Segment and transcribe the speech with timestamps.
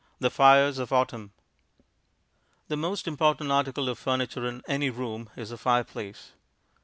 [0.17, 1.31] The Fires of Autumn
[2.69, 6.31] The most important article of furniture in any room is the fireplace.